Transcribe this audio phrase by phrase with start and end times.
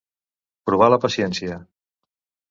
[0.69, 1.59] Provar la paciència.